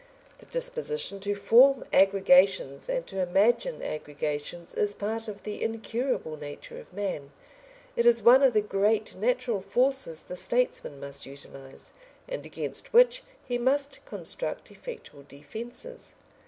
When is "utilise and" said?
11.27-12.43